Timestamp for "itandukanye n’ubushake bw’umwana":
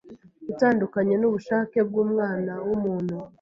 0.51-2.53